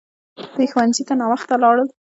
دوی 0.53 0.67
ښوونځي 0.71 1.03
ته 1.07 1.13
ناوخته 1.21 1.55
لاړل! 1.63 1.87